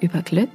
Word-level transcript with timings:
über 0.00 0.22
Glück, 0.22 0.50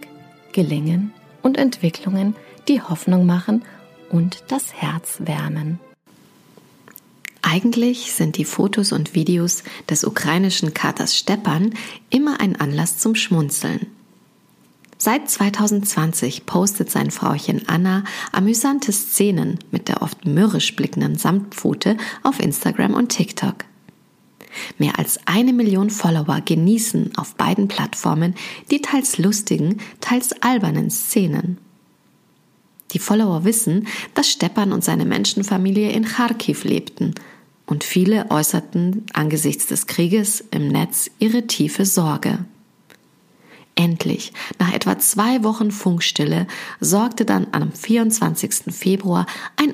Gelingen 0.52 1.14
und 1.42 1.58
Entwicklungen, 1.58 2.36
die 2.68 2.82
Hoffnung 2.82 3.26
machen 3.26 3.64
und 4.10 4.44
das 4.48 4.74
Herz 4.74 5.18
wärmen. 5.20 5.80
Eigentlich 7.42 8.14
sind 8.14 8.38
die 8.38 8.46
Fotos 8.46 8.92
und 8.92 9.14
Videos 9.14 9.64
des 9.90 10.04
ukrainischen 10.04 10.74
Katers 10.74 11.16
Stepan 11.16 11.76
immer 12.10 12.40
ein 12.40 12.60
Anlass 12.60 12.98
zum 12.98 13.14
Schmunzeln. 13.14 13.88
Seit 14.98 15.30
2020 15.30 16.48
postet 16.48 16.90
sein 16.90 17.12
Frauchen 17.12 17.68
Anna 17.68 18.04
amüsante 18.32 18.92
Szenen 18.92 19.60
mit 19.70 19.90
der 19.90 20.02
oft 20.02 20.26
mürrisch 20.26 20.76
blickenden 20.76 21.18
Samtpfote 21.18 21.98
auf 22.24 22.40
Instagram 22.40 22.94
und 22.96 23.10
TikTok. 23.10 23.66
Mehr 24.78 24.98
als 25.00 25.20
eine 25.26 25.54
Million 25.54 25.90
Follower 25.90 26.42
genießen 26.42 27.18
auf 27.18 27.36
beiden 27.36 27.68
Plattformen 27.68 28.36
die 28.72 28.82
teils 28.82 29.18
lustigen, 29.18 29.80
teils 30.02 30.34
albernen 30.42 30.90
Szenen. 30.90 31.58
Die 32.92 33.00
Follower 33.00 33.44
wissen, 33.44 33.88
dass 34.14 34.30
Stepan 34.30 34.72
und 34.72 34.84
seine 34.84 35.06
Menschenfamilie 35.06 35.92
in 35.92 36.06
Kharkiv 36.06 36.64
lebten 36.64 37.14
und 37.66 37.84
viele 37.84 38.30
äußerten 38.32 39.06
angesichts 39.14 39.68
des 39.68 39.88
Krieges 39.88 40.44
im 40.52 40.68
Netz 40.68 41.10
ihre 41.20 41.48
tiefe 41.48 41.86
Sorge. 41.86 42.46
Endlich, 43.78 44.32
nach 44.58 44.72
etwa 44.72 44.98
zwei 45.00 45.44
Wochen 45.44 45.70
Funkstille, 45.70 46.48
sorgte 46.80 47.26
dann 47.26 47.48
am 47.52 47.74
24. 47.74 48.74
Februar 48.74 49.26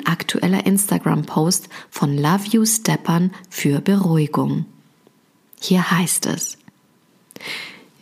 aktueller 0.06 0.66
Instagram-Post 0.66 1.70
von 1.90 2.18
Love 2.18 2.48
You 2.50 2.66
Stepan 2.66 3.32
für 3.50 3.82
Beruhigung. 3.82 4.66
Hier 5.60 5.92
heißt 5.92 6.26
es, 6.28 6.58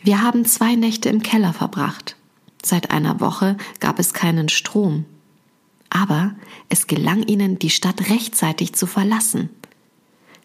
wir 0.01 0.21
haben 0.21 0.45
zwei 0.45 0.75
Nächte 0.75 1.09
im 1.09 1.21
Keller 1.21 1.53
verbracht. 1.53 2.15
Seit 2.63 2.91
einer 2.91 3.19
Woche 3.19 3.57
gab 3.79 3.99
es 3.99 4.13
keinen 4.13 4.49
Strom. 4.49 5.05
Aber 5.89 6.35
es 6.69 6.87
gelang 6.87 7.23
ihnen, 7.23 7.59
die 7.59 7.69
Stadt 7.69 8.09
rechtzeitig 8.09 8.73
zu 8.73 8.85
verlassen. 8.85 9.49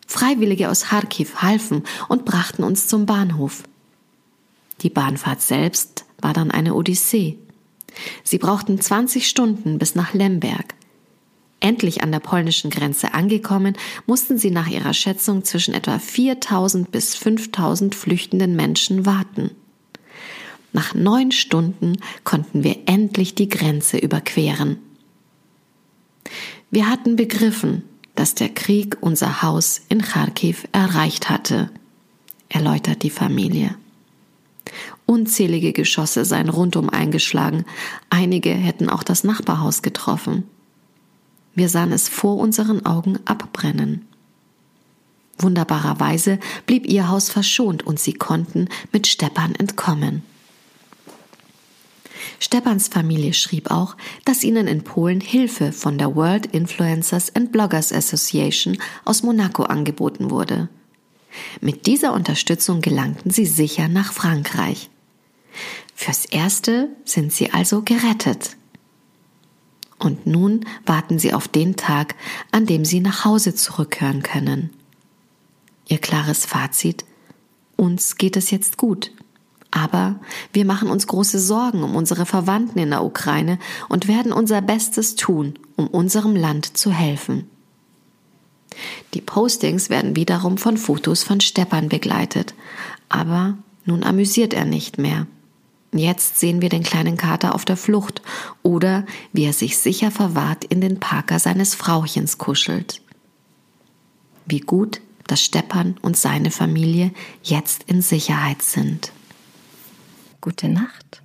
Freiwillige 0.06 0.70
aus 0.70 0.84
Kharkiv 0.84 1.42
halfen 1.42 1.82
und 2.08 2.24
brachten 2.24 2.64
uns 2.64 2.86
zum 2.86 3.06
Bahnhof. 3.06 3.64
Die 4.82 4.90
Bahnfahrt 4.90 5.40
selbst 5.40 6.04
war 6.20 6.32
dann 6.32 6.50
eine 6.50 6.74
Odyssee. 6.74 7.38
Sie 8.22 8.38
brauchten 8.38 8.80
20 8.80 9.28
Stunden 9.28 9.78
bis 9.78 9.94
nach 9.94 10.14
Lemberg. 10.14 10.73
Endlich 11.64 12.02
an 12.02 12.12
der 12.12 12.20
polnischen 12.20 12.68
Grenze 12.68 13.14
angekommen, 13.14 13.74
mussten 14.04 14.36
sie 14.36 14.50
nach 14.50 14.68
ihrer 14.68 14.92
Schätzung 14.92 15.44
zwischen 15.44 15.72
etwa 15.72 15.98
4000 15.98 16.92
bis 16.92 17.14
5000 17.14 17.94
flüchtenden 17.94 18.54
Menschen 18.54 19.06
warten. 19.06 19.50
Nach 20.74 20.92
neun 20.92 21.32
Stunden 21.32 21.96
konnten 22.22 22.64
wir 22.64 22.80
endlich 22.84 23.34
die 23.34 23.48
Grenze 23.48 23.96
überqueren. 23.96 24.76
Wir 26.70 26.90
hatten 26.90 27.16
begriffen, 27.16 27.82
dass 28.14 28.34
der 28.34 28.50
Krieg 28.50 28.98
unser 29.00 29.40
Haus 29.40 29.80
in 29.88 30.02
Kharkiv 30.02 30.68
erreicht 30.72 31.30
hatte, 31.30 31.70
erläutert 32.50 33.02
die 33.02 33.08
Familie. 33.08 33.74
Unzählige 35.06 35.72
Geschosse 35.72 36.26
seien 36.26 36.50
rundum 36.50 36.90
eingeschlagen, 36.90 37.64
einige 38.10 38.50
hätten 38.50 38.90
auch 38.90 39.02
das 39.02 39.24
Nachbarhaus 39.24 39.80
getroffen. 39.80 40.44
Wir 41.54 41.68
sahen 41.68 41.92
es 41.92 42.08
vor 42.08 42.36
unseren 42.38 42.84
Augen 42.84 43.18
abbrennen. 43.24 44.06
Wunderbarerweise 45.38 46.38
blieb 46.66 46.86
ihr 46.86 47.08
Haus 47.08 47.28
verschont 47.28 47.84
und 47.84 47.98
sie 47.98 48.14
konnten 48.14 48.68
mit 48.92 49.06
Stepan 49.06 49.54
entkommen. 49.54 50.22
Stepans 52.40 52.88
Familie 52.88 53.32
schrieb 53.32 53.70
auch, 53.70 53.96
dass 54.24 54.44
ihnen 54.44 54.66
in 54.66 54.84
Polen 54.84 55.20
Hilfe 55.20 55.72
von 55.72 55.98
der 55.98 56.14
World 56.14 56.46
Influencers 56.46 57.34
and 57.34 57.52
Bloggers 57.52 57.92
Association 57.92 58.78
aus 59.04 59.22
Monaco 59.22 59.64
angeboten 59.64 60.30
wurde. 60.30 60.68
Mit 61.60 61.86
dieser 61.86 62.12
Unterstützung 62.12 62.80
gelangten 62.80 63.30
sie 63.30 63.46
sicher 63.46 63.88
nach 63.88 64.12
Frankreich. 64.12 64.90
Fürs 65.94 66.24
Erste 66.26 66.88
sind 67.04 67.32
sie 67.32 67.52
also 67.52 67.82
gerettet. 67.82 68.56
Und 70.04 70.26
nun 70.26 70.66
warten 70.84 71.18
sie 71.18 71.32
auf 71.32 71.48
den 71.48 71.76
Tag, 71.76 72.14
an 72.50 72.66
dem 72.66 72.84
sie 72.84 73.00
nach 73.00 73.24
Hause 73.24 73.54
zurückkehren 73.54 74.22
können. 74.22 74.68
Ihr 75.88 75.98
klares 75.98 76.44
Fazit, 76.44 77.06
uns 77.76 78.16
geht 78.16 78.36
es 78.36 78.50
jetzt 78.50 78.76
gut. 78.76 79.12
Aber 79.70 80.20
wir 80.52 80.66
machen 80.66 80.90
uns 80.90 81.06
große 81.06 81.40
Sorgen 81.40 81.82
um 81.82 81.96
unsere 81.96 82.26
Verwandten 82.26 82.78
in 82.78 82.90
der 82.90 83.02
Ukraine 83.02 83.58
und 83.88 84.06
werden 84.06 84.32
unser 84.32 84.60
Bestes 84.60 85.16
tun, 85.16 85.58
um 85.74 85.88
unserem 85.88 86.36
Land 86.36 86.76
zu 86.76 86.92
helfen. 86.92 87.48
Die 89.14 89.22
Postings 89.22 89.88
werden 89.88 90.16
wiederum 90.16 90.58
von 90.58 90.76
Fotos 90.76 91.22
von 91.22 91.40
Stepan 91.40 91.88
begleitet. 91.88 92.54
Aber 93.08 93.56
nun 93.86 94.04
amüsiert 94.04 94.52
er 94.52 94.66
nicht 94.66 94.98
mehr. 94.98 95.26
Jetzt 95.96 96.40
sehen 96.40 96.60
wir 96.60 96.70
den 96.70 96.82
kleinen 96.82 97.16
Kater 97.16 97.54
auf 97.54 97.64
der 97.64 97.76
Flucht 97.76 98.20
oder 98.64 99.06
wie 99.32 99.44
er 99.44 99.52
sich 99.52 99.78
sicher 99.78 100.10
verwahrt 100.10 100.64
in 100.64 100.80
den 100.80 100.98
Parker 100.98 101.38
seines 101.38 101.76
Frauchens 101.76 102.36
kuschelt. 102.36 103.00
Wie 104.44 104.58
gut, 104.58 105.00
dass 105.28 105.40
Stepan 105.40 105.96
und 106.02 106.16
seine 106.16 106.50
Familie 106.50 107.12
jetzt 107.44 107.84
in 107.84 108.02
Sicherheit 108.02 108.60
sind. 108.60 109.12
Gute 110.40 110.68
Nacht, 110.68 111.22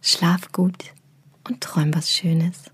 schlaf 0.00 0.50
gut 0.50 0.92
und 1.48 1.60
träum 1.60 1.94
was 1.94 2.10
Schönes. 2.10 2.71